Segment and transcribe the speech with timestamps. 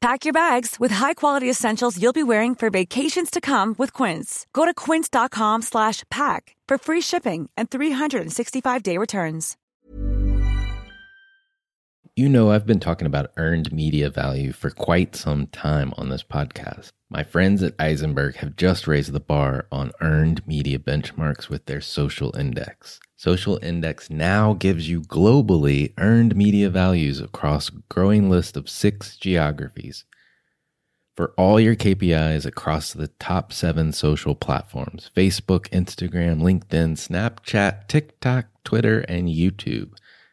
[0.00, 4.46] Pack your bags with high-quality essentials you'll be wearing for vacations to come with Quince.
[4.54, 9.58] Go to quince.com slash pack for free shipping and 365-day returns.
[12.16, 16.22] You know, I've been talking about earned media value for quite some time on this
[16.22, 16.92] podcast.
[17.12, 21.80] My friends at Ayzenberg have just raised the bar on earned media benchmarks with their
[21.80, 23.00] social index.
[23.16, 29.16] Social Index now gives you globally earned media values across a growing list of six
[29.16, 30.04] geographies
[31.16, 38.46] for all your KPIs across the top seven social platforms Facebook, Instagram, LinkedIn, Snapchat, TikTok,
[38.64, 39.94] Twitter, and YouTube.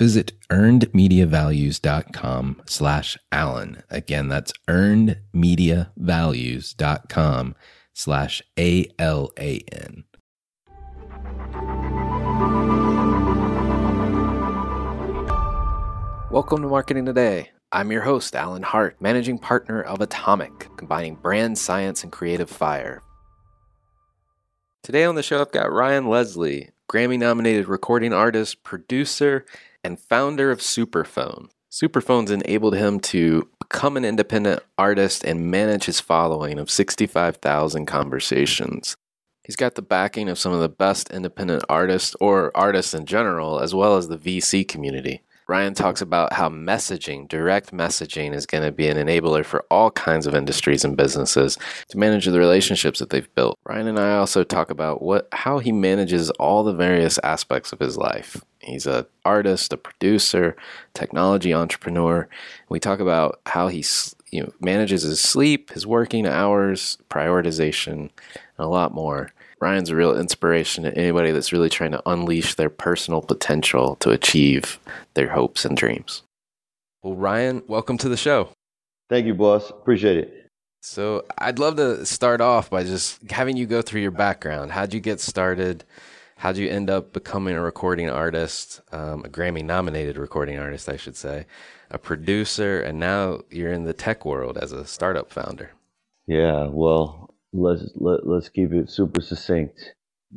[0.00, 3.82] Visit earnedmediavalues.com slash Alan.
[3.90, 7.54] Again, that's earnedmediavalues.com
[7.92, 10.04] slash A-L-A-N.
[16.30, 17.50] Welcome to Marketing Today.
[17.70, 23.02] I'm your host, Alan Hart, managing partner of Atomic, combining brand science and creative fire.
[24.82, 29.44] Today on the show, I've got Ryan Leslie, Grammy nominated recording artist, producer,
[29.84, 31.48] and founder of Superphone.
[31.70, 38.96] Superphone's enabled him to become an independent artist and manage his following of 65,000 conversations.
[39.44, 43.60] He's got the backing of some of the best independent artists or artists in general,
[43.60, 45.22] as well as the VC community.
[45.50, 49.90] Ryan talks about how messaging, direct messaging, is going to be an enabler for all
[49.90, 53.58] kinds of industries and businesses to manage the relationships that they've built.
[53.64, 57.80] Ryan and I also talk about what how he manages all the various aspects of
[57.80, 58.40] his life.
[58.60, 60.54] He's an artist, a producer,
[60.94, 62.28] technology entrepreneur.
[62.68, 63.84] We talk about how he
[64.30, 68.10] you know manages his sleep, his working hours, prioritization, and
[68.56, 69.32] a lot more.
[69.60, 74.10] Ryan's a real inspiration to anybody that's really trying to unleash their personal potential to
[74.10, 74.80] achieve
[75.14, 76.22] their hopes and dreams.
[77.02, 78.50] Well, Ryan, welcome to the show.
[79.10, 79.68] Thank you, boss.
[79.68, 80.46] Appreciate it.
[80.82, 84.72] So, I'd love to start off by just having you go through your background.
[84.72, 85.84] How'd you get started?
[86.36, 90.96] How'd you end up becoming a recording artist, um, a Grammy nominated recording artist, I
[90.96, 91.44] should say,
[91.90, 95.72] a producer, and now you're in the tech world as a startup founder?
[96.26, 99.94] Yeah, well, let's let, let's keep it super succinct.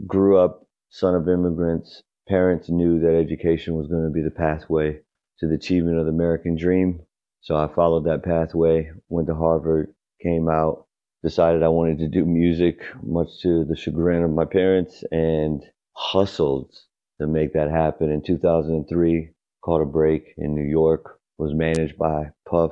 [0.07, 2.03] Grew up son of immigrants.
[2.27, 4.99] Parents knew that education was going to be the pathway
[5.39, 7.01] to the achievement of the American dream.
[7.41, 10.85] So I followed that pathway, went to Harvard, came out,
[11.23, 16.71] decided I wanted to do music, much to the chagrin of my parents, and hustled
[17.19, 18.09] to make that happen.
[18.09, 19.31] In 2003,
[19.61, 22.71] caught a break in New York, was managed by Puff,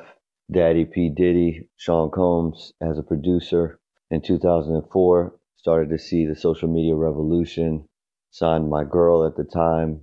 [0.52, 1.10] Daddy P.
[1.10, 3.81] Diddy, Sean Combs as a producer
[4.12, 7.88] in 2004, started to see the social media revolution.
[8.30, 10.02] Signed my girl at the time.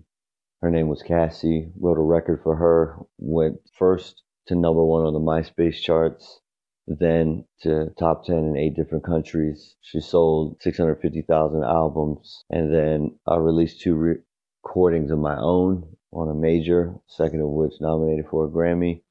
[0.61, 1.71] Her name was Cassie.
[1.79, 2.99] Wrote a record for her.
[3.19, 6.41] Went first to number one on the MySpace charts,
[6.87, 9.77] then to top 10 in eight different countries.
[9.83, 12.45] She sold 650,000 albums.
[12.51, 14.17] And then I released two re-
[14.65, 19.03] recordings of my own on a major, second of which nominated for a Grammy.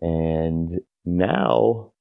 [0.00, 1.92] And now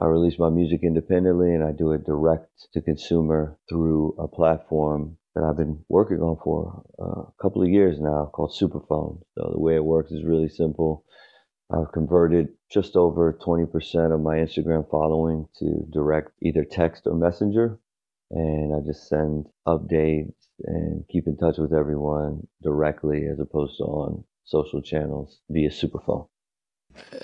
[0.00, 5.18] I release my music independently and I do it direct to consumer through a platform
[5.34, 9.20] that I've been working on for uh, a couple of years now called Superphone.
[9.36, 11.04] So the way it works is really simple.
[11.70, 17.78] I've converted just over 20% of my Instagram following to direct either text or messenger.
[18.30, 20.34] And I just send updates
[20.64, 26.28] and keep in touch with everyone directly as opposed to on social channels via Superphone.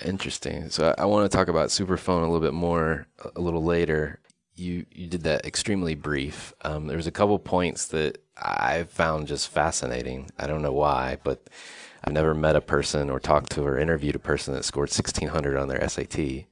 [0.03, 0.69] Interesting.
[0.69, 4.19] So I, I want to talk about Superphone a little bit more a little later.
[4.55, 6.53] You you did that extremely brief.
[6.61, 10.29] Um, there was a couple points that I found just fascinating.
[10.39, 11.49] I don't know why, but
[12.03, 15.57] I've never met a person or talked to or interviewed a person that scored 1600
[15.57, 16.45] on their SAT.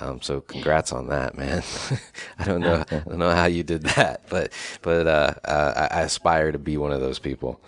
[0.00, 1.62] Um, so congrats on that, man.
[2.38, 4.52] I don't know, I don't know how you did that, but
[4.82, 7.60] but uh, uh, I aspire to be one of those people.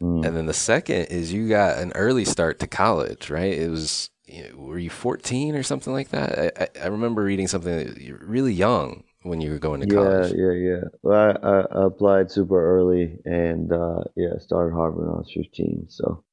[0.00, 0.26] Mm.
[0.26, 3.52] And then the second is you got an early start to college, right?
[3.52, 6.38] It was you know, were you 14 or something like that?
[6.38, 9.86] I, I, I remember reading something that you're really young when you were going to
[9.86, 10.32] yeah, college.
[10.32, 10.80] Yeah, yeah, yeah.
[11.02, 15.86] Well, I, I applied super early and uh, yeah, started Harvard when I was 15.
[15.88, 16.24] So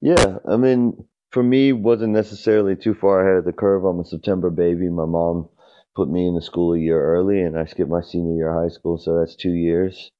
[0.00, 3.84] yeah, I mean, for me, wasn't necessarily too far ahead of the curve.
[3.84, 4.88] I'm a September baby.
[4.88, 5.48] My mom
[5.94, 8.64] put me in the school a year early, and I skipped my senior year of
[8.64, 10.10] high school, so that's two years.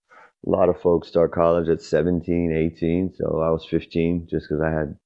[0.46, 4.62] A lot of folks start college at 17, 18, so I was 15 just because
[4.62, 4.96] I had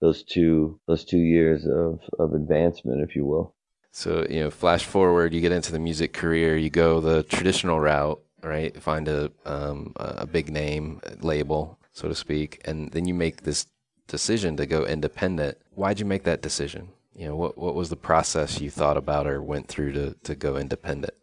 [0.00, 3.54] those two those two years of, of advancement, if you will.
[3.92, 7.80] So you know, flash forward, you get into the music career, you go the traditional
[7.80, 8.80] route, right?
[8.80, 13.66] Find a um, a big name label, so to speak, and then you make this
[14.06, 15.58] decision to go independent.
[15.74, 16.90] Why'd you make that decision?
[17.14, 20.34] You know, what what was the process you thought about or went through to to
[20.34, 21.14] go independent?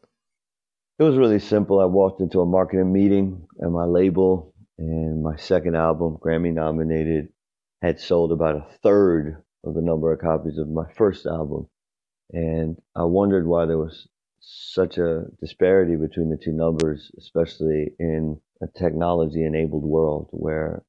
[1.00, 1.80] It was really simple.
[1.80, 7.30] I walked into a marketing meeting and my label and my second album, Grammy nominated,
[7.84, 11.68] had sold about a third of the number of copies of my first album.
[12.32, 14.08] And I wondered why there was
[14.40, 20.84] such a disparity between the two numbers, especially in a technology enabled world where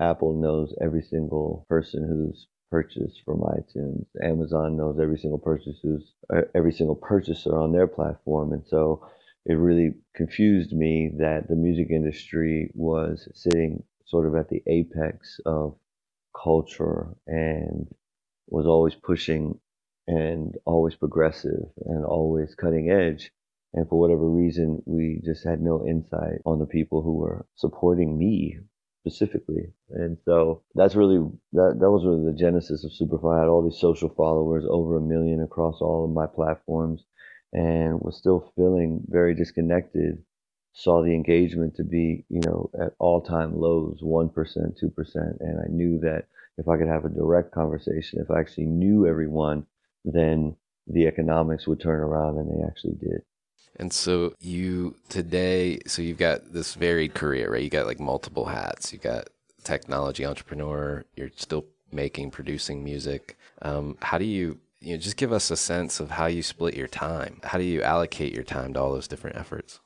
[0.00, 4.06] Apple knows every single person who's purchased from iTunes.
[4.22, 9.04] Amazon knows every single purchase who's uh, every single purchaser on their platform, and so
[9.44, 15.40] it really confused me that the music industry was sitting sort of at the apex
[15.44, 15.76] of
[16.42, 17.88] culture and
[18.48, 19.58] was always pushing
[20.06, 23.30] and always progressive and always cutting edge.
[23.74, 28.18] And for whatever reason, we just had no insight on the people who were supporting
[28.18, 28.58] me
[29.06, 29.72] specifically.
[29.90, 31.18] And so that's really
[31.52, 33.36] that that was really the genesis of Superphone.
[33.36, 37.04] I had all these social followers, over a million across all of my platforms,
[37.52, 40.22] and was still feeling very disconnected.
[40.78, 45.38] Saw the engagement to be, you know, at all time lows, one percent, two percent,
[45.40, 46.26] and I knew that
[46.56, 49.66] if I could have a direct conversation, if I actually knew everyone,
[50.04, 50.54] then
[50.86, 53.22] the economics would turn around, and they actually did.
[53.74, 57.62] And so you today, so you've got this varied career, right?
[57.62, 58.92] You got like multiple hats.
[58.92, 59.30] You got
[59.64, 61.04] technology entrepreneur.
[61.16, 63.36] You're still making, producing music.
[63.62, 66.76] Um, how do you, you know, just give us a sense of how you split
[66.76, 67.40] your time?
[67.42, 69.80] How do you allocate your time to all those different efforts?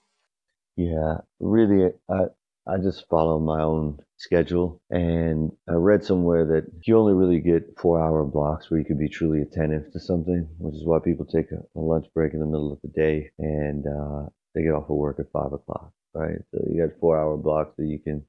[0.76, 2.24] Yeah, really, I,
[2.66, 4.80] I just follow my own schedule.
[4.90, 8.98] And I read somewhere that you only really get four hour blocks where you can
[8.98, 12.46] be truly attentive to something, which is why people take a, lunch break in the
[12.46, 16.38] middle of the day and uh, they get off of work at five o'clock, right?
[16.52, 18.24] So you got four hour blocks that you can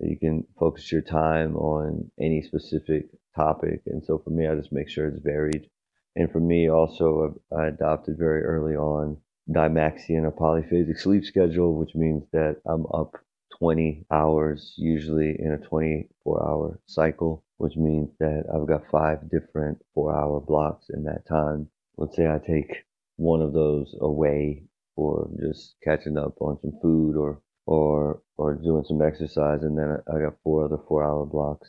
[0.00, 3.06] that you can focus your time on any specific
[3.36, 3.82] topic.
[3.86, 5.68] And so for me, I just make sure it's varied.
[6.16, 9.18] And for me, also, I adopted very early on
[9.50, 13.16] Dymaxion, a polyphasic sleep schedule, which means that I'm up
[13.58, 19.78] 20 hours, usually in a 24 hour cycle, which means that I've got five different
[19.94, 21.68] four hour blocks in that time.
[21.96, 22.84] Let's say I take
[23.16, 24.64] one of those away
[24.96, 29.98] for just catching up on some food or or or doing some exercise and then
[30.12, 31.68] I got four other four hour blocks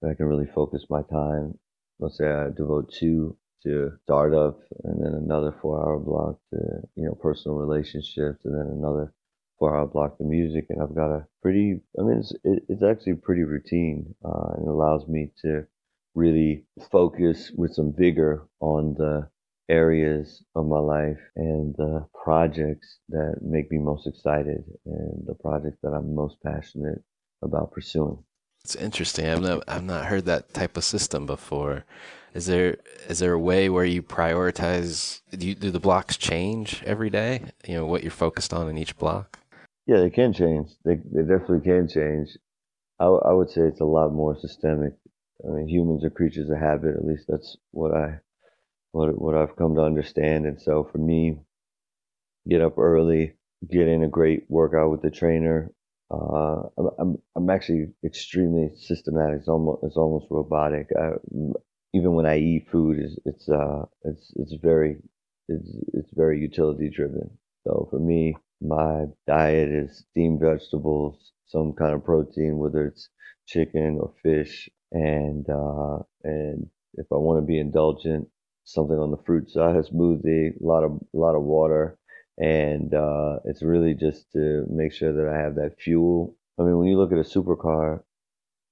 [0.00, 1.58] that I can really focus my time.
[1.98, 6.58] Let's say I devote two to startup and then another four hour block to,
[6.96, 9.12] you know, personal relationships and then another
[9.58, 11.80] four-hour block to music, and I've got a pretty.
[11.98, 15.66] I mean, it's it's actually pretty routine, uh, and it allows me to
[16.14, 19.28] really focus with some vigor on the
[19.68, 25.78] areas of my life and the projects that make me most excited and the projects
[25.82, 27.02] that I'm most passionate
[27.42, 28.22] about pursuing.
[28.66, 29.28] It's interesting.
[29.28, 31.84] I've not I've not heard that type of system before.
[32.34, 35.20] Is there is there a way where you prioritize?
[35.30, 37.42] Do, you, do the blocks change every day?
[37.64, 39.38] You know what you're focused on in each block.
[39.86, 40.70] Yeah, they can change.
[40.84, 42.36] They they definitely can change.
[42.98, 44.94] I, I would say it's a lot more systemic.
[45.44, 46.96] I mean, humans are creatures of habit.
[46.96, 48.18] At least that's what I
[48.90, 50.44] what what I've come to understand.
[50.44, 51.38] And so for me,
[52.48, 53.34] get up early,
[53.70, 55.70] get in a great workout with the trainer.
[56.10, 56.62] Uh,
[56.98, 59.40] I'm, I'm actually extremely systematic.
[59.40, 60.88] It's almost it's almost robotic.
[60.98, 61.10] I,
[61.94, 64.98] even when I eat food, it's it's uh it's it's very
[65.48, 67.30] it's it's very utility driven.
[67.66, 73.08] So for me, my diet is steamed vegetables, some kind of protein, whether it's
[73.46, 78.28] chicken or fish, and uh, and if I want to be indulgent,
[78.64, 81.98] something on the fruit side, a smoothie, a lot of a lot of water,
[82.38, 86.36] and uh, it's really just to make sure that I have that fuel.
[86.58, 88.02] I mean, when you look at a supercar,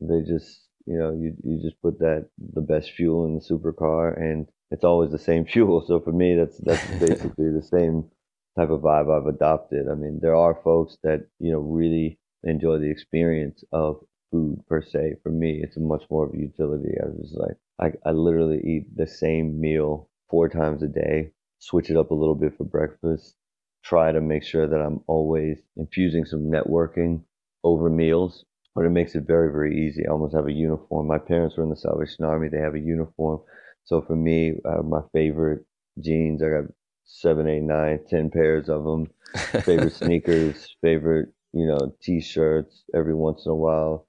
[0.01, 4.17] they just you know you you just put that the best fuel in the supercar,
[4.17, 5.85] and it's always the same fuel.
[5.87, 8.11] So for me, that's that's basically the same
[8.57, 9.89] type of vibe I've adopted.
[9.91, 14.83] I mean, there are folks that you know really enjoy the experience of food per
[14.83, 15.15] se.
[15.23, 16.95] For me, it's much more of a utility.
[17.03, 21.91] I was like, I, I literally eat the same meal four times a day, switch
[21.91, 23.37] it up a little bit for breakfast,
[23.85, 27.23] try to make sure that I'm always infusing some networking
[27.63, 28.45] over meals.
[28.75, 30.05] But it makes it very, very easy.
[30.05, 31.07] I almost have a uniform.
[31.07, 32.49] My parents were in the Salvation Army.
[32.49, 33.41] They have a uniform.
[33.85, 35.65] So for me, uh, my favorite
[36.01, 36.73] jeans, I got
[37.05, 39.11] seven, eight, nine, ten pairs of them.
[39.63, 44.07] Favorite sneakers, favorite, you know, t-shirts every once in a while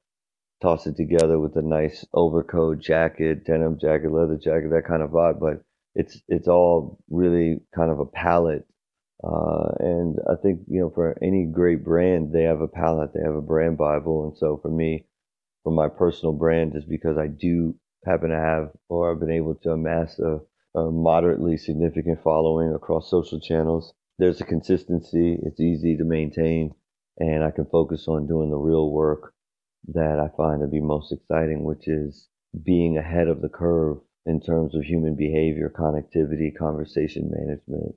[0.61, 5.11] toss it together with a nice overcoat, jacket, denim jacket, leather jacket, that kind of
[5.11, 5.39] vibe.
[5.39, 5.61] But
[5.93, 8.65] it's it's all really kind of a palette.
[9.25, 13.23] Uh, and I think you know for any great brand, they have a palette, they
[13.23, 14.27] have a brand bible.
[14.27, 15.05] And so for me,
[15.63, 19.55] for my personal brand, is because I do happen to have, or I've been able
[19.55, 20.39] to amass a,
[20.77, 23.93] a moderately significant following across social channels.
[24.19, 25.39] There's a consistency.
[25.41, 26.75] It's easy to maintain,
[27.17, 29.33] and I can focus on doing the real work
[29.87, 32.27] that I find to be most exciting, which is
[32.63, 37.95] being ahead of the curve in terms of human behavior, connectivity, conversation management.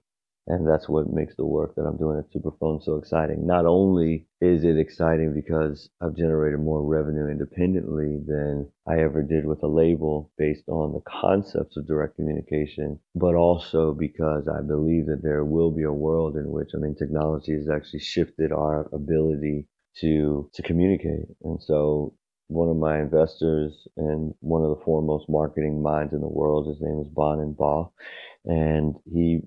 [0.51, 3.47] And that's what makes the work that I'm doing at Superphone so exciting.
[3.47, 9.45] Not only is it exciting because I've generated more revenue independently than I ever did
[9.45, 15.05] with a label based on the concepts of direct communication, but also because I believe
[15.07, 18.89] that there will be a world in which, I mean, technology has actually shifted our
[18.95, 19.67] ability
[20.01, 21.27] to to communicate.
[21.45, 22.15] And so
[22.47, 26.81] one of my investors and one of the foremost marketing minds in the world, his
[26.81, 27.85] name is Banan Ba,
[28.47, 29.43] and he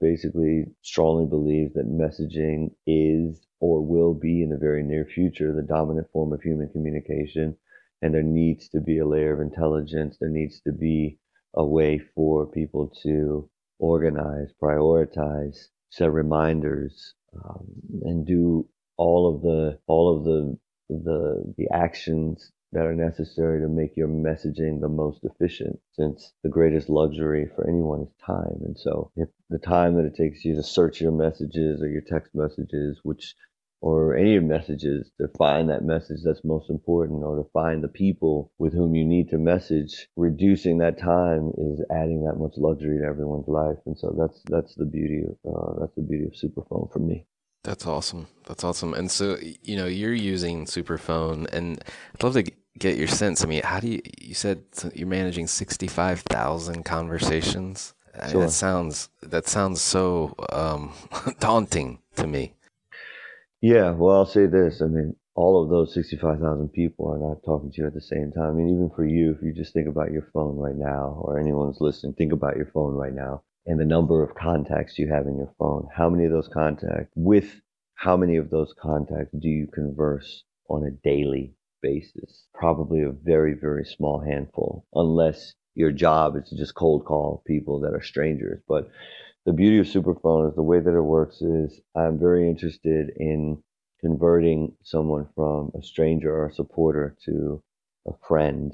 [0.00, 5.62] basically strongly believes that messaging is or will be in the very near future the
[5.62, 7.56] dominant form of human communication.
[8.02, 10.16] And there needs to be a layer of intelligence.
[10.20, 11.18] There needs to be
[11.54, 13.48] a way for people to
[13.78, 17.66] organize, prioritize, set reminders, um,
[18.02, 20.58] and do all of the all of the
[20.88, 26.48] the the actions that are necessary to make your messaging the most efficient since the
[26.48, 30.54] greatest luxury for anyone is time and so if the time that it takes you
[30.54, 33.34] to search your messages or your text messages which
[33.80, 38.50] or any messages to find that message that's most important or to find the people
[38.58, 43.04] with whom you need to message reducing that time is adding that much luxury to
[43.06, 46.90] everyone's life and so that's that's the beauty of uh, that's the beauty of superphone
[46.92, 47.24] for me
[47.64, 48.26] that's awesome.
[48.46, 48.92] That's awesome.
[48.92, 51.82] And so, you know, you're using Superphone, and
[52.14, 52.44] I'd love to
[52.78, 53.44] get your sense.
[53.44, 54.02] I mean, how do you?
[54.20, 54.62] You said
[54.94, 57.94] you're managing sixty-five thousand conversations.
[58.30, 58.42] Sure.
[58.42, 60.92] that sounds that sounds so um,
[61.40, 62.54] daunting to me.
[63.60, 63.90] Yeah.
[63.90, 64.80] Well, I'll say this.
[64.80, 68.00] I mean, all of those sixty-five thousand people are not talking to you at the
[68.00, 68.50] same time.
[68.50, 71.38] I mean, even for you, if you just think about your phone right now, or
[71.38, 75.26] anyone's listening, think about your phone right now and the number of contacts you have
[75.26, 75.88] in your phone.
[75.94, 77.60] How many of those contacts, with
[77.94, 81.54] how many of those contacts do you converse on a daily
[81.84, 82.46] basis?
[82.54, 87.80] Probably a very, very small handful, unless your job is to just cold call people
[87.80, 88.62] that are strangers.
[88.66, 88.88] But
[89.44, 93.62] the beauty of Superphone is the way that it works is I'm very interested in
[94.00, 97.62] converting someone from a stranger or a supporter to
[98.06, 98.72] a friend.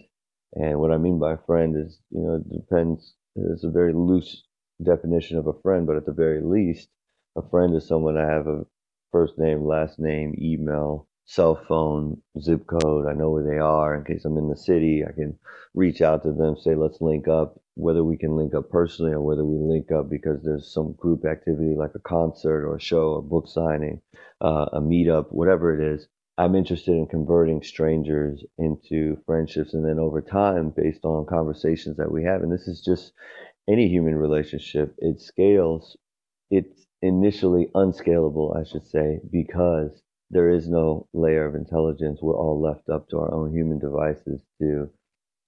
[0.55, 3.15] And what I mean by friend is, you know, it depends.
[3.35, 4.45] It's a very loose
[4.83, 6.89] definition of a friend, but at the very least,
[7.37, 8.67] a friend is someone I have a
[9.11, 13.07] first name, last name, email, cell phone, zip code.
[13.07, 15.05] I know where they are in case I'm in the city.
[15.09, 15.39] I can
[15.75, 19.21] reach out to them, say, let's link up, whether we can link up personally or
[19.21, 23.13] whether we link up because there's some group activity like a concert or a show
[23.13, 24.01] or book signing,
[24.41, 26.09] uh, a meetup, whatever it is.
[26.37, 32.11] I'm interested in converting strangers into friendships and then over time based on conversations that
[32.11, 32.43] we have.
[32.43, 33.13] And this is just
[33.69, 35.97] any human relationship, it scales.
[36.51, 42.21] It's initially unscalable, I should say, because there is no layer of intelligence.
[42.23, 44.91] We're all left up to our own human devices to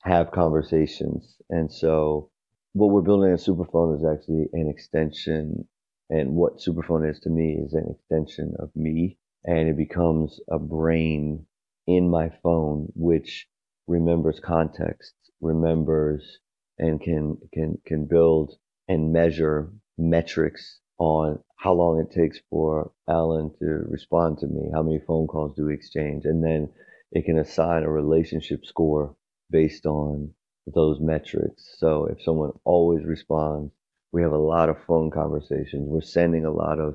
[0.03, 1.37] have conversations.
[1.49, 2.31] And so
[2.73, 5.69] what we're building at Superphone is actually an extension.
[6.11, 9.19] And what Superphone is to me is an extension of me.
[9.45, 11.47] And it becomes a brain
[11.87, 13.49] in my phone, which
[13.87, 16.39] remembers context, remembers
[16.79, 18.55] and can can can build
[18.89, 24.85] and measure metrics on how long it takes for Alan to respond to me, how
[24.85, 26.69] many phone calls do we exchange, and then
[27.11, 29.17] it can assign a relationship score
[29.51, 30.33] based on
[30.73, 31.75] those metrics.
[31.79, 33.73] So if someone always responds,
[34.13, 36.95] we have a lot of phone conversations, we're sending a lot of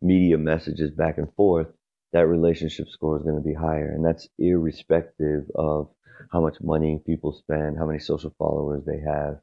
[0.00, 1.68] media messages back and forth,
[2.14, 3.92] that relationship score is going to be higher.
[3.94, 5.90] And that's irrespective of
[6.32, 9.40] how much money people spend, how many social followers they have,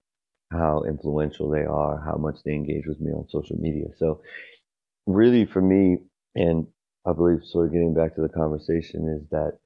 [0.51, 3.85] how influential they are, how much they engage with me on social media.
[3.97, 4.21] So
[5.05, 5.97] really for me,
[6.35, 6.67] and
[7.05, 9.59] I believe sort of getting back to the conversation is that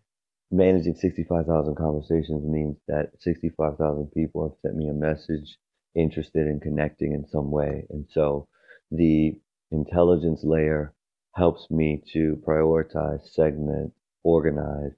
[0.52, 5.58] managing 65,000 conversations means that 65,000 people have sent me a message
[5.96, 7.86] interested in connecting in some way.
[7.90, 8.48] And so
[8.92, 9.34] the
[9.72, 10.94] intelligence layer
[11.36, 14.94] helps me to prioritize, segment, organize,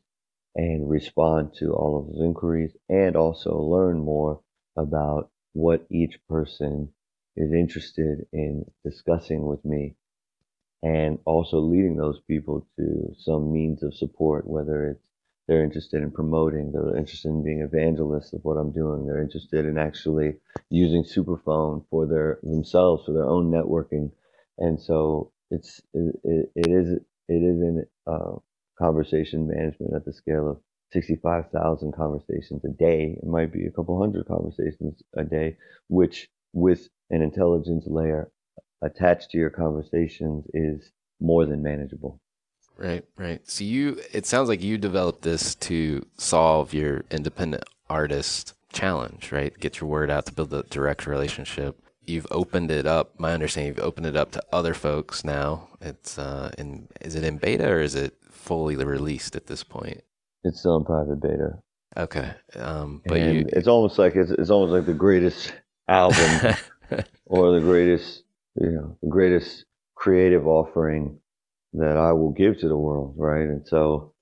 [0.55, 4.41] and respond to all of those inquiries and also learn more
[4.77, 6.89] about what each person
[7.37, 9.95] is interested in discussing with me
[10.83, 15.01] and also leading those people to some means of support, whether it's
[15.47, 19.65] they're interested in promoting, they're interested in being evangelists of what I'm doing, they're interested
[19.65, 20.37] in actually
[20.69, 24.11] using Superphone for their themselves for their own networking,
[24.57, 28.33] and so it's it, it, is it is in uh,
[28.77, 30.57] conversation management at the scale of
[30.91, 33.17] 65,000 conversations a day.
[33.21, 38.31] It might be a couple hundred conversations a day, which with an intelligence layer
[38.81, 42.19] attached to your conversations is more than manageable.
[42.77, 43.41] Right, right.
[43.49, 49.57] So you, it sounds like you developed this to solve your independent artist challenge, right?
[49.59, 51.79] Get your word out to build a direct relationship.
[52.05, 53.19] You've opened it up.
[53.19, 55.69] My understanding, you've opened it up to other folks now.
[55.81, 60.03] It's uh, in, is it in beta or is it fully released at this point?
[60.45, 61.59] It's still in private beta.
[61.97, 65.53] Okay, um, but you, it's almost like it's, it's almost like the greatest
[65.87, 66.55] album
[67.25, 68.23] or the greatest
[68.55, 71.19] you know, the greatest creative offering
[71.73, 73.47] that I will give to the world, right?
[73.47, 74.13] And so,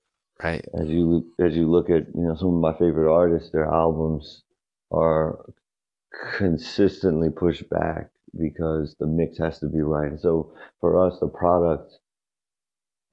[0.42, 3.66] right as you as you look at you know some of my favorite artists, their
[3.66, 4.42] albums
[4.90, 5.44] are
[6.36, 10.10] consistently pushed back because the mix has to be right.
[10.10, 11.92] And so for us, the product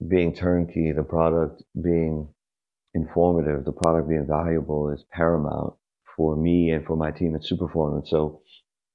[0.08, 2.28] being turnkey, the product being
[2.94, 5.74] informative, the product being valuable is paramount
[6.16, 8.00] for me and for my team at Superphone.
[8.00, 8.42] And so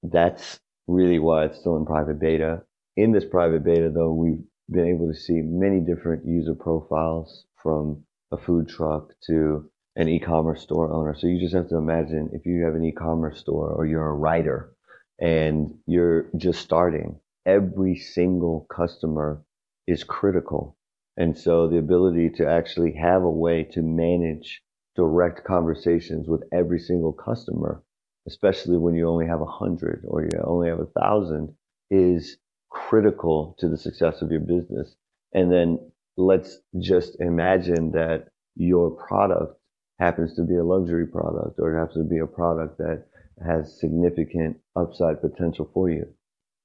[0.02, 2.62] that's really why it's still in private beta.
[2.96, 8.04] In this private beta, though, we've been able to see many different user profiles from
[8.32, 11.14] a food truck to an e-commerce store owner.
[11.16, 14.14] So you just have to imagine if you have an e-commerce store or you're a
[14.14, 14.72] writer
[15.18, 19.42] and you're just starting, every single customer
[19.86, 20.75] is critical.
[21.16, 24.62] And so the ability to actually have a way to manage
[24.94, 27.82] direct conversations with every single customer
[28.26, 31.54] especially when you only have a hundred or you only have a thousand,
[31.90, 32.36] is
[32.70, 34.96] critical to the success of your business.
[35.32, 35.78] And then
[36.16, 39.58] let's just imagine that your product
[40.00, 43.04] happens to be a luxury product or it happens to be a product that
[43.44, 46.06] has significant upside potential for you.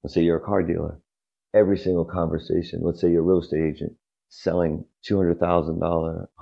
[0.03, 0.99] Let's say you're a car dealer.
[1.53, 3.93] Every single conversation, let's say you're a real estate agent
[4.31, 5.37] selling $200,000,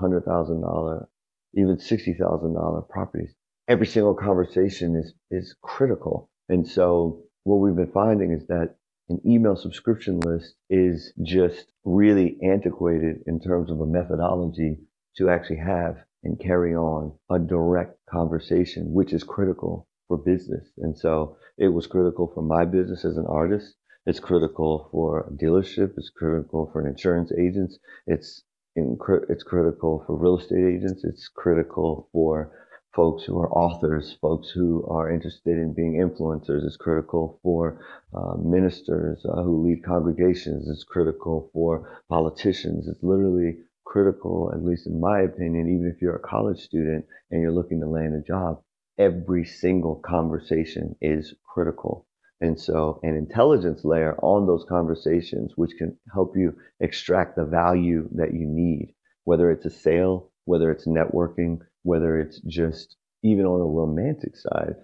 [0.01, 1.07] $100,000,
[1.55, 3.33] even $60,000 properties
[3.69, 6.29] every single conversation is, is critical.
[6.49, 8.75] And so what we've been finding is that
[9.09, 14.79] an email subscription list is just really antiquated in terms of a methodology
[15.17, 20.67] to actually have and carry on a direct conversation, which is critical for business.
[20.79, 23.75] And so it was critical for my business as an artist.
[24.05, 25.93] It's critical for a dealership.
[25.97, 27.77] It's critical for an insurance agents.
[28.07, 28.43] It's
[28.75, 28.97] in,
[29.29, 31.03] it's critical for real estate agents.
[31.03, 32.51] It's critical for
[32.95, 36.65] folks who are authors, folks who are interested in being influencers.
[36.65, 40.67] It's critical for uh, ministers uh, who lead congregations.
[40.69, 42.87] It's critical for politicians.
[42.87, 47.41] It's literally critical, at least in my opinion, even if you're a college student and
[47.41, 48.61] you're looking to land a job,
[48.97, 52.07] every single conversation is critical.
[52.41, 58.07] And so an intelligence layer on those conversations, which can help you extract the value
[58.15, 58.93] that you need,
[59.25, 64.75] whether it's a sale, whether it's networking, whether it's just even on a romantic side,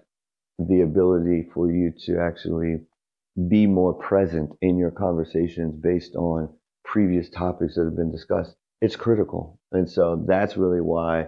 [0.59, 2.81] the ability for you to actually
[3.47, 6.49] be more present in your conversations based on
[6.83, 8.55] previous topics that have been discussed.
[8.81, 9.59] It's critical.
[9.71, 11.27] And so that's really why.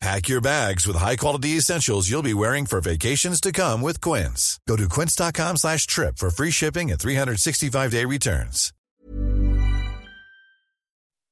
[0.00, 4.60] Pack your bags with high-quality essentials you'll be wearing for vacations to come with Quince.
[4.68, 8.72] Go to quince.com slash trip for free shipping and 365-day returns.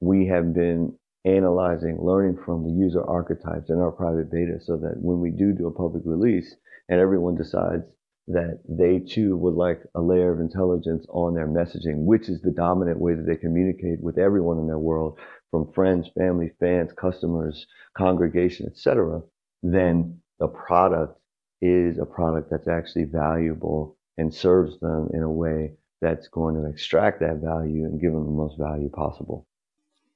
[0.00, 4.96] We have been analyzing, learning from the user archetypes in our private beta so that
[4.96, 6.52] when we do do a public release
[6.88, 7.84] and everyone decides
[8.28, 12.50] that they too would like a layer of intelligence on their messaging, which is the
[12.50, 15.16] dominant way that they communicate with everyone in their world,
[15.50, 19.22] from friends, family, fans, customers, congregation, etc.,
[19.62, 21.18] then the product
[21.62, 26.68] is a product that's actually valuable and serves them in a way that's going to
[26.68, 29.46] extract that value and give them the most value possible.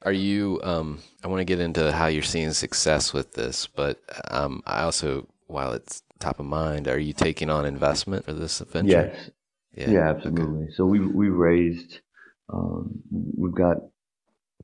[0.02, 0.60] Are you?
[0.62, 4.82] Um, I want to get into how you're seeing success with this, but um, I
[4.82, 9.12] also, while it's top of mind, are you taking on investment for this venture?
[9.12, 9.30] Yes.
[9.74, 10.64] Yeah, yeah absolutely.
[10.64, 10.72] Okay.
[10.74, 12.00] So we we raised.
[12.52, 13.76] Um, we've got.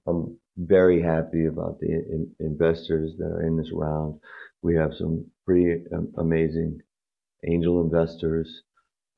[0.06, 4.20] I'm very happy about the in, investors that are in this round.
[4.62, 5.84] We have some pretty
[6.18, 6.80] amazing
[7.48, 8.62] angel investors.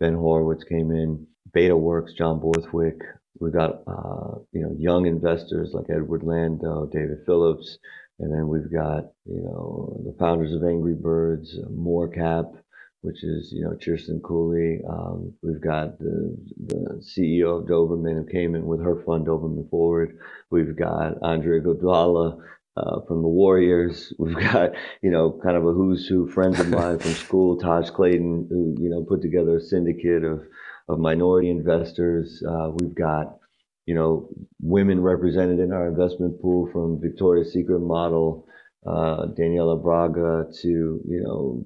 [0.01, 1.27] Ben Horowitz came in.
[1.57, 3.01] Betaworks, John Borthwick,
[3.41, 7.79] We've got uh, you know young investors like Edward Lando, David Phillips,
[8.19, 12.53] and then we've got you know the founders of Angry Birds, uh, MoreCap,
[13.03, 14.81] which is you know Kirsten Cooley.
[14.89, 19.69] Um, we've got the the CEO of Doberman who came in with her fund Doberman
[19.71, 20.19] Forward.
[20.51, 22.41] We've got Andre Iguodala.
[22.77, 24.71] Uh, from the Warriors, we've got
[25.03, 28.77] you know kind of a who's who friends of mine from school, Taj Clayton, who
[28.79, 30.43] you know put together a syndicate of
[30.89, 32.43] of minority investors.
[32.49, 33.39] Uh, we've got,
[33.87, 34.29] you know,
[34.61, 38.47] women represented in our investment pool from Victoria's Secret model,
[38.87, 41.65] uh, Daniela Braga to, you know,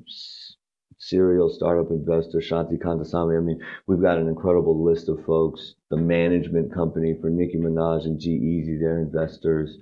[1.03, 3.37] serial startup investor Shanti Kandasamy.
[3.37, 5.75] I mean, we've got an incredible list of folks.
[5.91, 9.79] The management company for Nicki Minaj and G-Eazy, they're investors.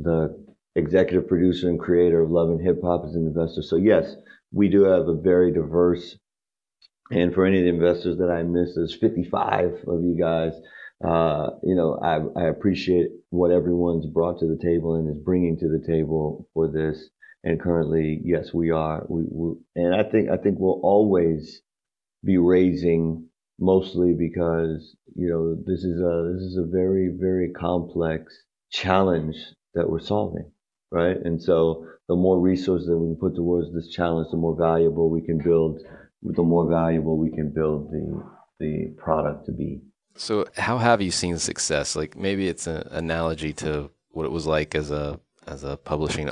[0.00, 0.36] The
[0.74, 3.62] executive producer and creator of Love and Hip Hop is an investor.
[3.62, 4.16] So yes,
[4.52, 6.16] we do have a very diverse
[7.10, 10.52] and for any of the investors that I missed, there's 55 of you guys.
[11.04, 15.58] Uh, you know, I, I appreciate what everyone's brought to the table and is bringing
[15.58, 17.10] to the table for this.
[17.44, 19.04] And currently, yes, we are.
[19.08, 21.60] We, we and I think I think we'll always
[22.24, 23.28] be raising
[23.60, 28.32] mostly because you know this is a this is a very very complex
[28.72, 29.36] challenge
[29.74, 30.50] that we're solving,
[30.90, 31.18] right?
[31.22, 35.10] And so the more resources that we can put towards this challenge, the more valuable
[35.10, 35.80] we can build
[36.22, 38.24] the more valuable we can build the
[38.58, 39.82] the product to be.
[40.16, 41.94] So, how have you seen success?
[41.94, 46.30] Like maybe it's an analogy to what it was like as a as a publishing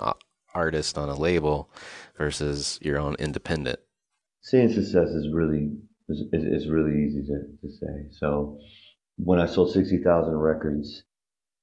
[0.54, 1.70] artist on a label
[2.16, 3.80] versus your own independent.
[4.42, 5.70] Seeing success is really
[6.08, 8.16] is, is really easy to, to say.
[8.18, 8.58] So,
[9.16, 11.04] when I sold sixty thousand records,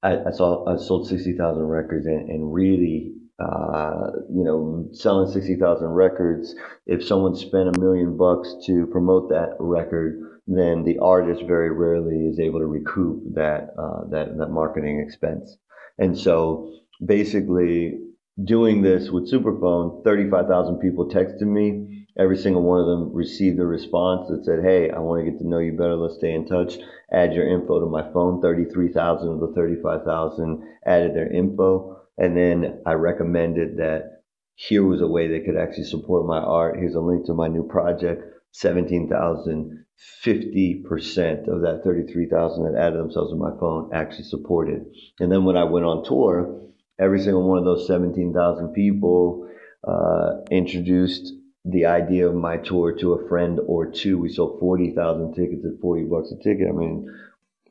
[0.02, 5.30] I, I saw I sold sixty thousand records and, and really uh, you know, selling
[5.30, 6.54] 60,000 records,
[6.86, 12.26] if someone spent a million bucks to promote that record, then the artist very rarely
[12.26, 15.56] is able to recoup that, uh, that, that marketing expense.
[15.98, 16.70] And so
[17.04, 17.98] basically
[18.44, 22.06] doing this with Superphone, 35,000 people texted me.
[22.18, 25.38] Every single one of them received a response that said, Hey, I want to get
[25.40, 25.96] to know you better.
[25.96, 26.78] Let's stay in touch.
[27.12, 28.40] Add your info to my phone.
[28.42, 32.00] 33,000 of the 35,000 added their info.
[32.18, 34.22] And then I recommended that
[34.54, 36.78] here was a way they could actually support my art.
[36.78, 38.22] Here's a link to my new project.
[38.52, 39.84] 17,000,
[40.24, 44.84] 50% of that 33,000 that added themselves to my phone actually supported.
[45.20, 46.69] And then when I went on tour,
[47.00, 49.48] every single one of those 17,000 people
[49.86, 51.32] uh, introduced
[51.64, 54.18] the idea of my tour to a friend or two.
[54.18, 56.68] We sold 40,000 tickets at 40 bucks a ticket.
[56.68, 57.12] I mean,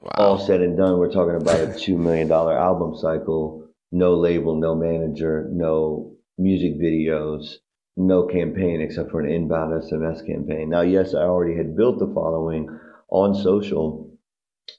[0.01, 0.11] wow.
[0.17, 4.75] all said and done, we're talking about a $2 million album cycle no label, no
[4.75, 7.55] manager, no music videos,
[7.97, 10.69] no campaign except for an inbound SMS campaign.
[10.69, 12.69] Now, yes, I already had built the following
[13.09, 14.08] on social,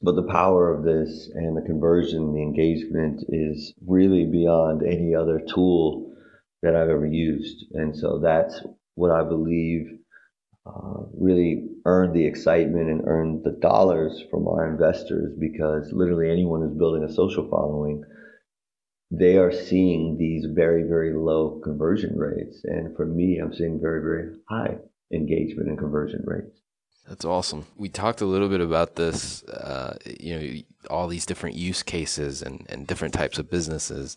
[0.03, 5.41] but the power of this and the conversion, the engagement is really beyond any other
[5.41, 6.13] tool
[6.63, 7.67] that I've ever used.
[7.75, 8.61] And so that's
[8.95, 9.99] what I believe
[10.67, 16.61] uh, really earned the excitement and earned the dollars from our investors because literally anyone
[16.61, 18.05] who's building a social following
[19.11, 22.61] they are seeing these very, very low conversion rates.
[22.65, 24.79] And for me, I'm seeing very, very high
[25.13, 26.60] engagement and conversion rates.
[27.09, 27.67] That's awesome.
[27.77, 32.41] We talked a little bit about this, uh, you know, all these different use cases
[32.41, 34.17] and, and different types of businesses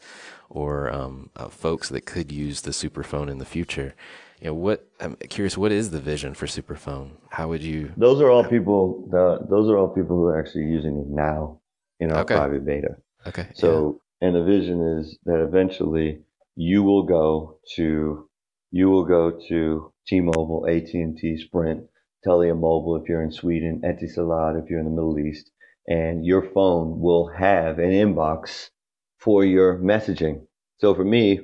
[0.49, 3.95] or um, uh, folks that could use the superphone in the future.
[4.39, 7.11] You know, what I'm curious, what is the vision for superphone?
[7.29, 7.93] How would you?
[7.97, 9.07] Those are all people.
[9.09, 11.61] The, those are all people who are actually using it now
[11.99, 12.35] in our okay.
[12.35, 12.97] private beta.
[13.25, 13.47] Okay.
[13.55, 14.27] So, yeah.
[14.27, 16.19] and the vision is that eventually
[16.55, 18.29] you will go to,
[18.71, 21.85] you will go to T-Mobile, AT&T, Sprint,
[22.25, 25.51] Telia Mobile if you're in Sweden, Etisalat if you're in the Middle East,
[25.87, 28.69] and your phone will have an inbox
[29.19, 30.45] for your messaging.
[30.79, 31.39] So for me,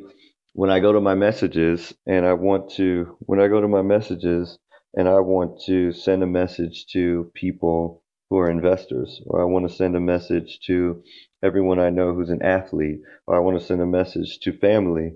[0.54, 3.82] when I go to my messages and I want to, when I go to my
[3.82, 4.58] messages
[4.94, 9.70] and I want to send a message to people who are investors, or I want
[9.70, 11.04] to send a message to
[11.44, 15.14] everyone I know who's an athlete, or I want to send a message to family,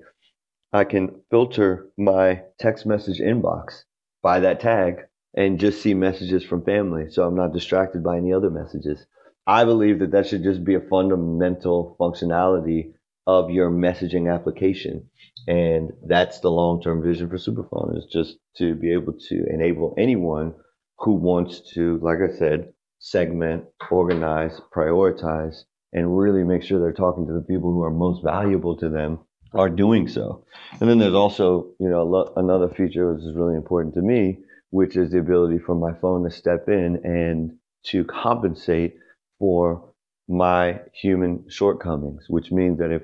[0.71, 3.83] I can filter my text message inbox
[4.21, 7.05] by that tag and just see messages from family.
[7.09, 9.05] So I'm not distracted by any other messages.
[9.45, 12.93] I believe that that should just be a fundamental functionality
[13.25, 15.09] of your messaging application.
[15.47, 20.53] And that's the long-term vision for Superphone is just to be able to enable anyone
[20.99, 27.27] who wants to, like I said, segment, organize, prioritize, and really make sure they're talking
[27.27, 29.19] to the people who are most valuable to them
[29.53, 30.45] are doing so.
[30.79, 34.39] And then there's also, you know, another feature which is really important to me,
[34.73, 37.51] which is the ability for my phone to step in and
[37.83, 38.95] to compensate
[39.37, 39.93] for
[40.27, 43.03] my human shortcomings, which means that if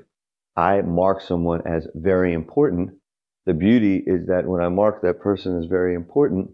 [0.56, 2.90] I mark someone as very important,
[3.46, 6.50] the beauty is that when I mark that person as very important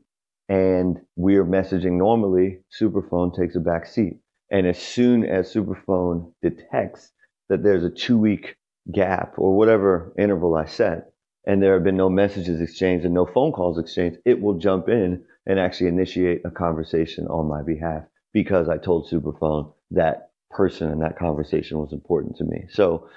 [0.50, 4.18] and we're messaging normally, Superphone takes a back seat.
[4.52, 7.14] And as soon as Superphone detects
[7.48, 8.58] that there's a two week
[8.92, 11.14] gap or whatever interval I set,
[11.46, 14.90] and there have been no messages exchanged and no phone calls exchanged, it will jump
[14.90, 18.04] in and actually initiate a conversation on my behalf
[18.34, 22.66] because I told Superphone that person and that conversation was important to me.
[22.70, 23.10] So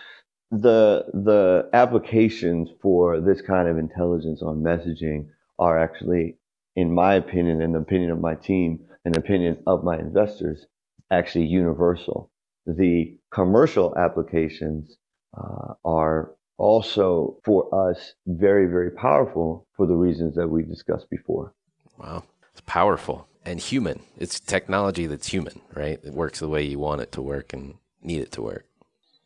[0.51, 6.39] the the applications for this kind of intelligence on messaging are actually,
[6.77, 10.67] in my opinion, and the opinion of my team, and the opinion of my investors,
[11.11, 12.31] actually universal.
[12.67, 14.97] The commercial applications
[15.37, 21.55] uh, are also for us very, very powerful for the reasons that we discussed before.
[21.97, 22.25] Wow.
[22.53, 24.01] It's powerful and human.
[24.19, 25.99] It's technology that's human, right?
[26.05, 28.67] It works the way you want it to work and need it to work.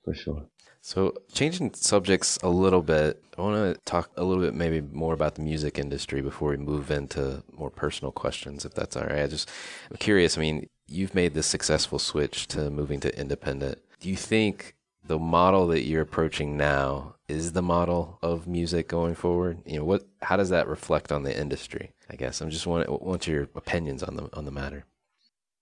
[0.05, 0.45] For sure.
[0.85, 5.15] So, changing subjects a little bit, I want to talk a little bit maybe more
[5.15, 9.23] about the music industry before we move into more personal questions, if that's all right.
[9.23, 9.49] I just,
[9.91, 10.37] I'm curious.
[10.37, 13.79] I mean, you've made this successful switch to moving to independent.
[14.01, 19.15] Do you think the model that you're approaching now is the model of music going
[19.15, 19.59] forward?
[19.67, 21.93] You know, what how does that reflect on the industry?
[22.11, 24.85] I guess I'm just want want your opinions on the on the matter.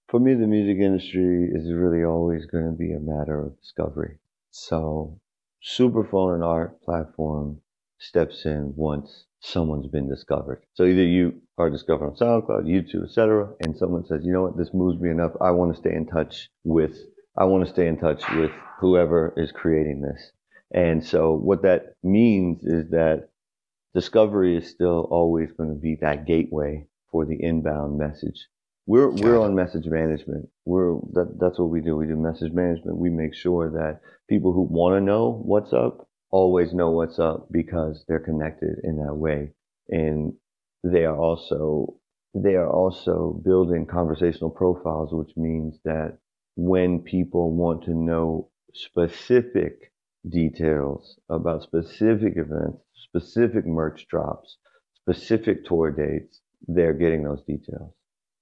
[0.08, 4.18] For me, the music industry is really always going to be a matter of discovery.
[4.50, 5.20] So,
[5.62, 7.60] Superphone and Art platform
[7.98, 10.62] steps in once someone's been discovered.
[10.74, 14.56] So either you are discovered on SoundCloud, YouTube, etc., and someone says, you know what,
[14.56, 15.32] this moves me enough.
[15.40, 16.98] I want to stay in touch with
[17.38, 20.32] I want to stay in touch with whoever is creating this.
[20.72, 23.28] And so what that means is that
[23.94, 28.48] discovery is still always going to be that gateway for the inbound message.
[28.86, 29.44] We're Got we're it.
[29.44, 30.48] on message management.
[30.64, 31.96] We're that that's what we do.
[31.96, 32.98] We do message management.
[32.98, 37.48] We make sure that people who want to know what's up always know what's up
[37.50, 39.52] because they're connected in that way.
[39.88, 40.34] And
[40.84, 41.96] they are also
[42.34, 46.18] they are also building conversational profiles, which means that
[46.60, 49.92] when people want to know specific
[50.28, 54.58] details about specific events, specific merch drops,
[54.94, 57.94] specific tour dates, they're getting those details.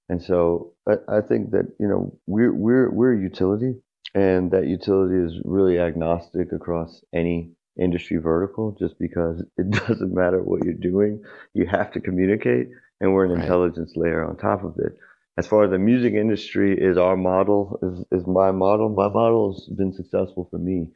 [0.09, 3.75] And so I, I think that, you know, we're, we're, we're a utility
[4.17, 10.43] and that utility is really agnostic across any industry vertical just because it doesn't matter
[10.43, 11.23] what you're doing.
[11.55, 12.67] You have to communicate
[13.01, 13.43] and we're an right.
[13.43, 14.99] intelligence layer on top of it
[15.39, 18.89] as far as the music industry is our model, is, is my model.
[18.89, 20.89] My model has been successful for me.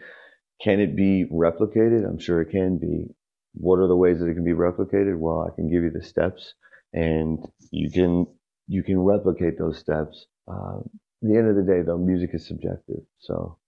[0.61, 2.05] Can it be replicated?
[2.05, 3.07] I'm sure it can be.
[3.55, 5.17] What are the ways that it can be replicated?
[5.17, 6.55] Well, I can give you the steps
[6.93, 7.39] and
[7.71, 8.27] you can,
[8.67, 10.27] you can replicate those steps.
[10.51, 13.03] Uh, at the end of the day, though, music is subjective.
[13.21, 13.59] So,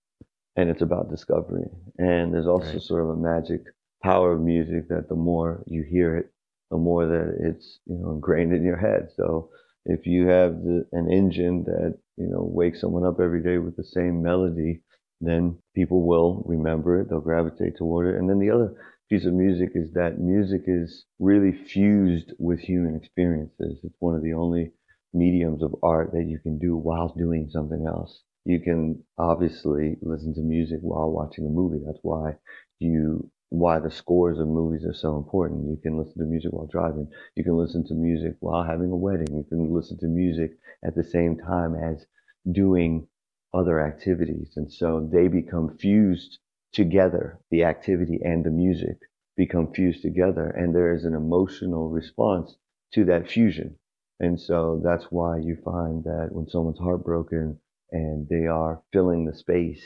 [0.57, 1.67] and it's about discovery.
[1.99, 2.81] And there's also right.
[2.81, 3.61] sort of a magic
[4.03, 6.31] power of music that the more you hear it,
[6.69, 9.07] the more that it's, you know, ingrained in your head.
[9.15, 9.51] So,
[9.85, 13.75] if you have the, an engine that you know wakes someone up every day with
[13.75, 14.81] the same melody,
[15.21, 17.09] then people will remember it.
[17.09, 18.17] They'll gravitate toward it.
[18.17, 18.73] And then the other
[19.09, 23.79] piece of music is that music is really fused with human experiences.
[23.83, 24.71] It's one of the only
[25.13, 28.23] mediums of art that you can do while doing something else.
[28.43, 31.83] You can obviously listen to music while watching a movie.
[31.85, 32.35] That's why
[32.79, 35.69] you why the scores of movies are so important.
[35.69, 37.09] You can listen to music while driving.
[37.35, 39.27] You can listen to music while having a wedding.
[39.35, 42.05] You can listen to music at the same time as
[42.51, 43.07] doing
[43.53, 44.53] other activities.
[44.57, 46.39] And so they become fused
[46.73, 47.39] together.
[47.51, 48.97] The activity and the music
[49.37, 50.49] become fused together.
[50.49, 52.55] And there is an emotional response
[52.93, 53.77] to that fusion.
[54.19, 57.59] And so that's why you find that when someone's heartbroken
[57.91, 59.83] and they are filling the space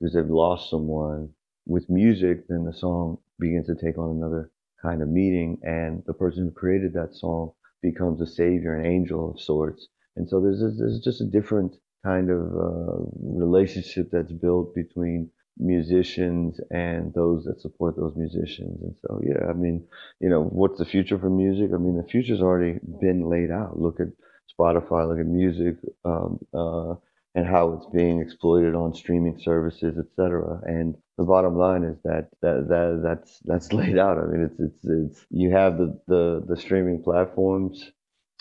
[0.00, 1.30] because they've lost someone
[1.66, 4.50] with music, then the song begins to take on another
[4.82, 5.58] kind of meaning.
[5.62, 9.88] And the person who created that song becomes a savior, an angel of sorts.
[10.16, 11.74] And so there's, there's just a different
[12.04, 18.82] kind of uh, relationship that's built between musicians and those that support those musicians.
[18.82, 19.86] And so, yeah, I mean,
[20.20, 21.70] you know, what's the future for music?
[21.72, 23.78] I mean, the future's already been laid out.
[23.78, 24.08] Look at
[24.52, 26.94] Spotify, look at music, um, uh,
[27.34, 30.60] and how it's being exploited on streaming services, et cetera.
[30.64, 34.18] And the bottom line is that, that, that that's that's laid out.
[34.18, 37.82] I mean, it's it's it's you have the the, the streaming platforms,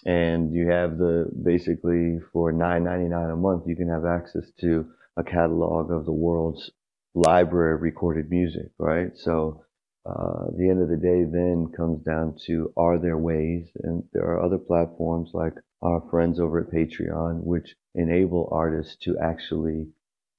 [0.06, 4.50] and you have the basically for nine ninety nine a month, you can have access
[4.62, 6.72] to a catalog of the world's
[7.14, 9.12] library of recorded music, right?
[9.16, 9.64] So
[10.06, 14.26] uh, the end of the day then comes down to are there ways, and there
[14.26, 19.90] are other platforms like our friends over at Patreon, which enable artists to actually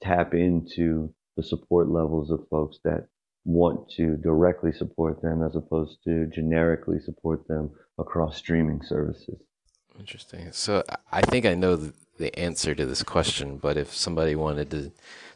[0.02, 3.08] tap into the support levels of folks that
[3.44, 9.38] want to directly support them as opposed to generically support them across streaming services.
[9.98, 10.50] Interesting.
[10.52, 14.92] So I think I know the answer to this question, but if somebody wanted to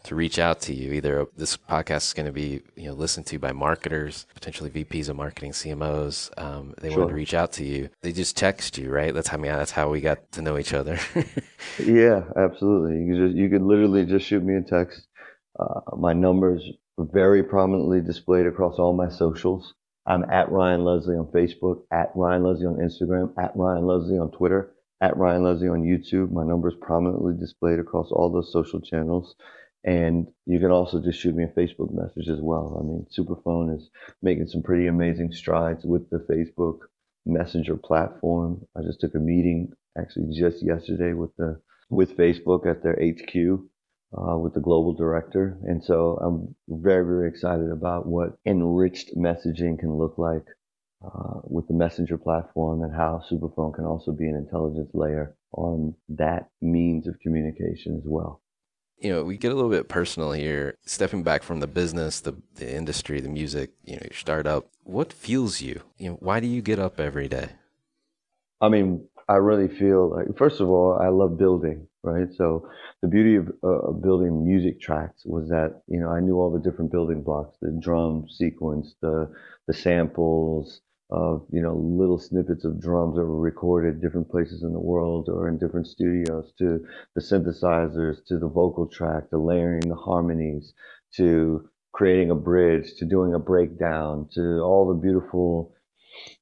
[0.08, 0.92] to reach out to you.
[0.92, 5.08] Either this podcast is going to be you know listened to by marketers, potentially VPs
[5.08, 6.30] of marketing, CMOs.
[6.42, 7.00] Um, they sure.
[7.00, 7.90] want to reach out to you.
[8.00, 9.12] They just text you, right?
[9.12, 10.98] That's how I mean, that's how we got to know each other.
[11.78, 13.02] yeah, absolutely.
[13.02, 15.06] You could just you could literally just shoot me a text.
[15.58, 16.68] Uh, my numbers
[16.98, 19.74] very prominently displayed across all my socials.
[20.06, 24.30] I'm at Ryan Leslie on Facebook, at Ryan Leslie on Instagram, at Ryan Leslie on
[24.30, 26.30] Twitter, at Ryan Leslie on YouTube.
[26.30, 29.34] My numbers prominently displayed across all those social channels.
[29.84, 32.78] And you can also just shoot me a Facebook message as well.
[32.80, 33.90] I mean, Superphone is
[34.22, 36.78] making some pretty amazing strides with the Facebook
[37.26, 38.66] Messenger platform.
[38.76, 43.60] I just took a meeting actually just yesterday with the with Facebook at their HQ
[44.12, 49.78] uh, with the global director, and so I'm very very excited about what enriched messaging
[49.78, 50.44] can look like
[51.04, 55.94] uh, with the Messenger platform and how Superphone can also be an intelligence layer on
[56.08, 58.42] that means of communication as well
[59.00, 60.76] you know, we get a little bit personal here.
[60.84, 64.70] Stepping back from the business, the the industry, the music, you know, your startup.
[64.84, 65.82] What fuels you?
[65.98, 67.50] You know, why do you get up every day?
[68.60, 72.28] I mean, I really feel like first of all, I love building, right?
[72.34, 72.68] So
[73.02, 76.60] the beauty of, uh, building music tracks was that you know I knew all the
[76.70, 79.32] different building blocks, the drum sequence, the
[79.66, 80.80] the samples,
[81.10, 85.28] of you know little snippets of drums that were recorded different places in the world
[85.28, 86.84] or in different studios to
[87.14, 90.74] the synthesizers to the vocal track to layering the harmonies
[91.14, 95.72] to creating a bridge to doing a breakdown to all the beautiful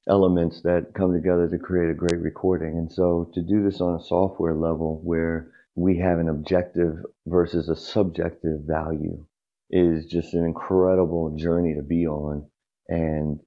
[0.07, 3.99] elements that come together to create a great recording and so to do this on
[3.99, 9.23] a software level where we have an objective versus a subjective value
[9.69, 12.45] is just an incredible journey to be on
[12.87, 13.39] and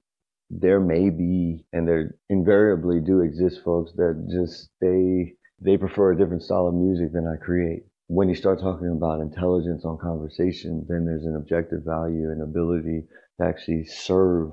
[0.51, 6.17] there may be, and there invariably do exist folks that just they they prefer a
[6.17, 7.83] different style of music than I create.
[8.07, 13.03] When you start talking about intelligence on conversation, then there's an objective value and ability
[13.39, 14.51] to actually serve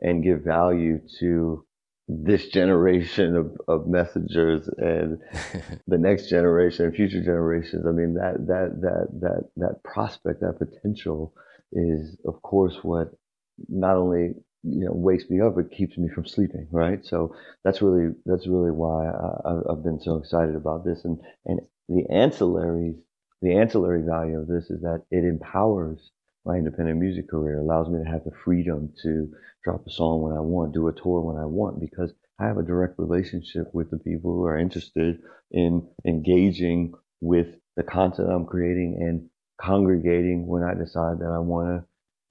[0.00, 1.64] and give value to
[2.06, 5.18] this generation of, of messengers and
[5.86, 7.86] the next generation and future generations.
[7.86, 11.34] I mean that that that that that prospect, that potential
[11.72, 13.12] is of course what
[13.68, 17.82] not only you know wakes me up but keeps me from sleeping right so that's
[17.82, 22.96] really that's really why I, have been so excited about this and and the ancillaries
[23.42, 26.10] the ancillary value of this is that it empowers
[26.44, 29.28] my independent music career allows me to have the freedom to
[29.64, 32.58] drop a song when I want do a tour when I want because I have
[32.58, 35.20] a direct relationship with the people who are interested
[35.50, 39.28] in engaging with the content I'm creating and
[39.60, 41.86] congregating when I decide that I want to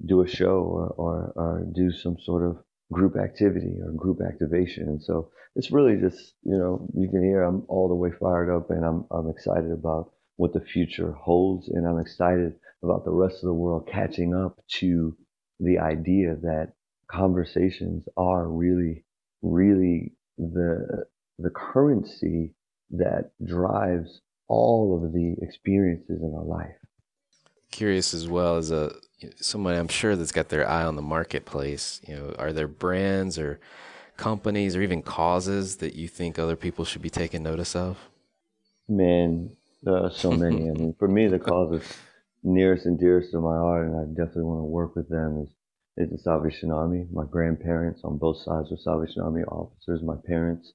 [0.05, 2.57] do a show or, or, or do some sort of
[2.91, 4.84] group activity or group activation.
[4.89, 8.53] And so it's really just, you know, you can hear I'm all the way fired
[8.53, 11.70] up and I'm, I'm excited about what the future holds.
[11.70, 15.15] And I'm excited about the rest of the world catching up to
[15.59, 16.73] the idea that
[17.09, 19.05] conversations are really,
[19.41, 21.05] really the,
[21.39, 22.53] the currency
[22.91, 26.75] that drives all of the experiences in our life.
[27.71, 28.93] Curious as well as a
[29.38, 32.01] someone I'm sure that's got their eye on the marketplace.
[32.05, 33.59] You know, are there brands or
[34.17, 37.97] companies or even causes that you think other people should be taking notice of?
[38.88, 40.69] Man, there are so many.
[40.69, 41.84] I mean, for me, the causes
[42.43, 45.49] nearest and dearest to my heart, and I definitely want to work with them is
[45.95, 47.05] is the Salvation Army.
[47.11, 50.01] My grandparents on both sides were Salvation Army officers.
[50.01, 50.73] My parents,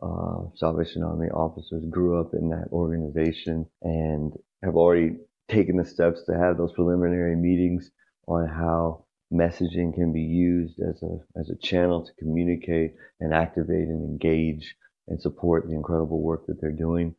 [0.00, 5.16] uh, Salvation Army officers, grew up in that organization and have already
[5.48, 7.90] taken the steps to have those preliminary meetings
[8.28, 13.88] on how messaging can be used as a as a channel to communicate and activate
[13.88, 14.76] and engage
[15.08, 17.14] and support the incredible work that they're doing.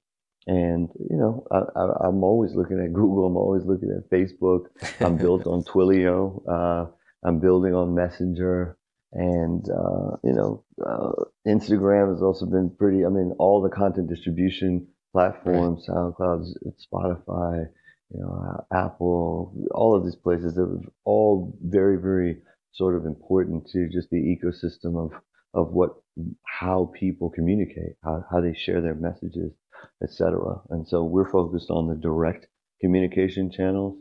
[0.48, 3.28] And you know, I, am always looking at Google.
[3.28, 4.66] I'm always looking at Facebook.
[5.00, 6.42] I'm built on Twilio.
[6.48, 6.92] Uh,
[7.24, 8.78] I'm building on Messenger,
[9.14, 11.12] and uh, you know, uh,
[11.48, 13.06] Instagram has also been pretty.
[13.06, 15.98] I mean, all the content distribution platforms, right.
[15.98, 16.46] SoundCloud,
[16.92, 17.68] Spotify,
[18.14, 22.38] you know, Apple, all of these places are all very, very
[22.74, 25.12] sort of important to just the ecosystem of
[25.54, 25.96] of what
[26.46, 29.52] how people communicate, how, how they share their messages,
[30.04, 30.62] etc.
[30.70, 32.48] And so we're focused on the direct
[32.82, 33.98] communication channels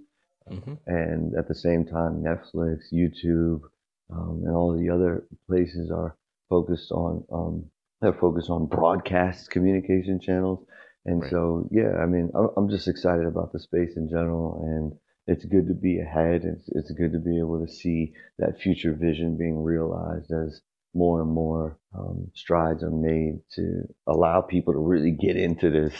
[0.51, 0.74] Mm-hmm.
[0.87, 3.61] And at the same time, Netflix, YouTube,
[4.11, 6.16] um, and all the other places are
[6.49, 7.70] focused on um,
[8.01, 10.64] they're focused on broadcast communication channels.
[11.05, 11.31] And right.
[11.31, 15.68] so, yeah, I mean, I'm just excited about the space in general, and it's good
[15.68, 16.45] to be ahead.
[16.45, 20.61] It's it's good to be able to see that future vision being realized as
[20.95, 25.95] more and more um, strides are made to allow people to really get into this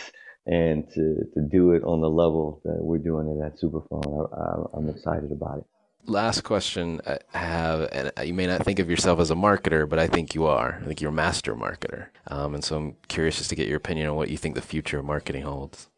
[0.47, 4.78] and to, to do it on the level that we're doing it at Superphone, I,
[4.78, 5.64] am excited about it.
[6.07, 9.99] Last question I have, and you may not think of yourself as a marketer, but
[9.99, 10.80] I think you are.
[10.82, 12.07] I think you're a master marketer.
[12.26, 14.62] Um, and so I'm curious just to get your opinion on what you think the
[14.62, 15.88] future of marketing holds.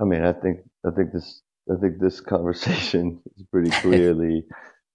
[0.00, 4.44] I mean, I think I think this I think this conversation is pretty clearly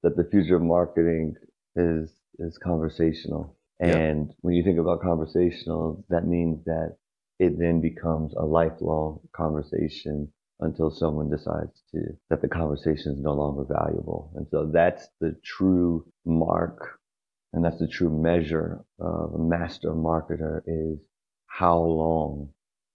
[0.04, 1.36] that the future of marketing
[1.76, 3.58] is is conversational.
[3.80, 4.36] And yep.
[4.42, 6.98] when you think about conversational, that means that
[7.40, 13.34] it then becomes a lifelong conversation until someone decides to that the conversation is no
[13.34, 14.32] longer valuable.
[14.36, 17.00] And so that's the true mark
[17.54, 21.00] and that's the true measure of a master marketer is
[21.48, 22.50] how long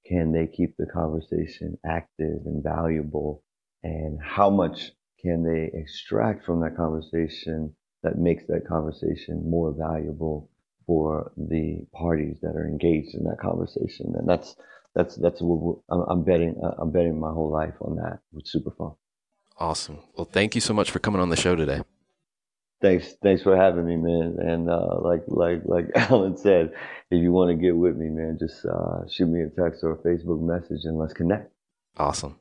[0.07, 3.43] can they keep the conversation active and valuable
[3.83, 10.51] and how much can they extract from that conversation that makes that conversation more valuable
[10.87, 14.15] for the parties that are engaged in that conversation.
[14.17, 14.57] And that's
[14.95, 16.61] that's that's what I'm betting.
[16.63, 18.97] Uh, I'm betting my whole life on that with Superphone.
[19.59, 19.99] Awesome.
[20.17, 21.83] Well, thank you so much for coming on the show today.
[22.81, 24.39] Thanks, thanks for having me, man.
[24.41, 26.73] And uh, like like like Alan said,
[27.11, 29.93] if you want to get with me, man, just uh, shoot me a text or
[29.93, 31.53] a Facebook message, and let's connect.
[31.97, 32.41] Awesome.